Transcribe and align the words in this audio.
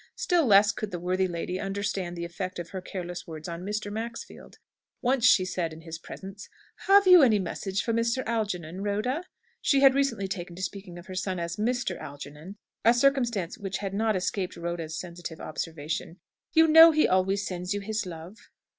Still 0.15 0.47
less 0.47 0.71
could 0.71 0.89
the 0.89 0.99
worthy 0.99 1.27
lady 1.27 1.59
understand 1.59 2.17
the 2.17 2.25
effect 2.25 2.57
of 2.57 2.69
her 2.69 2.81
careless 2.81 3.27
words 3.27 3.47
on 3.47 3.61
Mr. 3.63 3.91
Maxfield. 3.91 4.57
Once 4.99 5.23
she 5.27 5.45
said 5.45 5.71
in 5.73 5.81
his 5.81 5.99
presence, 5.99 6.49
"Have 6.87 7.05
you 7.05 7.21
any 7.21 7.37
message 7.37 7.83
for 7.83 7.93
Mr. 7.93 8.25
Algernon, 8.25 8.81
Rhoda?" 8.81 9.21
(She 9.61 9.81
had 9.81 9.93
recently 9.93 10.27
taken 10.27 10.55
to 10.55 10.63
speaking 10.63 10.97
of 10.97 11.05
her 11.05 11.13
son 11.13 11.37
as 11.39 11.57
"Mr." 11.57 11.99
Algernon; 11.99 12.55
a 12.83 12.95
circumstance 12.95 13.59
which 13.59 13.77
had 13.77 13.93
not 13.93 14.15
escaped 14.15 14.57
Rhoda's 14.57 14.97
sensitive 14.97 15.39
observation.) 15.39 16.19
"You 16.51 16.67
know 16.67 16.89
he 16.89 17.07
always 17.07 17.45
sends 17.45 17.75
you 17.75 17.79
his 17.81 18.07
love." 18.07 18.49